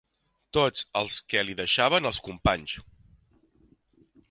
[0.57, 2.75] Tots els que li deixaven els companys